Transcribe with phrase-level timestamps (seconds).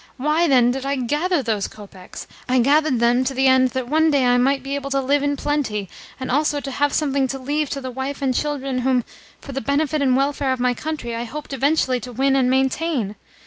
[0.17, 2.25] Why, then, did I gather those kopecks?
[2.49, 5.21] I gathered them to the end that one day I might be able to live
[5.21, 5.89] in plenty,
[6.19, 9.03] and also to have something to leave to the wife and children whom,
[9.41, 13.15] for the benefit and welfare of my country, I hoped eventually to win and maintain.